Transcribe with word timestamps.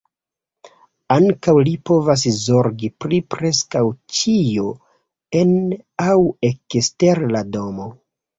Ankaŭ 1.15 1.53
li 1.67 1.73
povas 1.89 2.23
zorgi 2.37 2.89
pri 3.05 3.19
preskaŭ 3.35 3.83
ĉio 4.21 4.67
en 5.43 5.53
aŭ 6.09 6.17
ekster 6.51 7.25
la 7.37 7.45
domo. 7.59 7.89